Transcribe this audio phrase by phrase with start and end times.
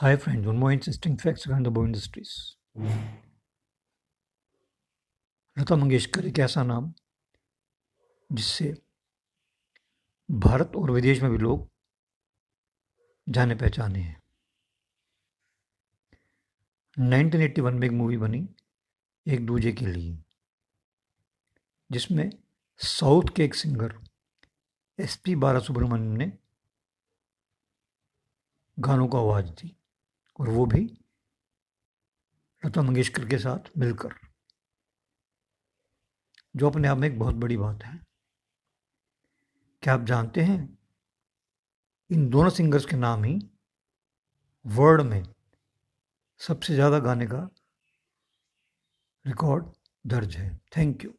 [0.00, 2.30] Hi friends, one more interesting facts around the bow industries.
[5.58, 6.92] Lata Mangeshkar एक ऐसा नाम
[8.32, 8.82] जिससे
[10.30, 11.70] भारत और विदेश में भी लोग
[13.28, 14.22] जाने पहचाने हैं।
[16.96, 18.48] 1981 में एक मूवी बनी
[19.26, 20.18] एक दूजे के लिए
[21.90, 22.30] जिसमें
[22.78, 23.98] साउथ के एक singer
[24.98, 26.32] S P Bala Subrahmanyam ने
[28.78, 29.76] गानों को आवाज़ दी।
[30.38, 30.80] और वो भी
[32.62, 34.14] लता मंगेशकर के साथ मिलकर।
[36.54, 37.98] जो अपने आप में एक बहुत बड़ी बात है।
[39.82, 40.78] क्या आप जानते हैं,
[42.10, 43.38] इन दोनों सिंगर्स के नाम ही
[44.64, 45.22] वर्ल्ड में
[46.40, 47.48] सबसे ज़्यादा गाने का
[49.24, 49.66] रिकॉर्ड
[50.04, 51.12] दर्ज है। Thank you.